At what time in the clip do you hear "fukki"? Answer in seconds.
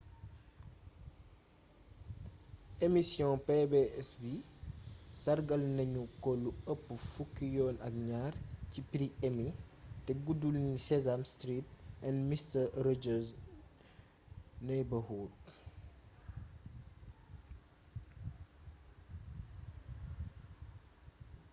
7.11-7.45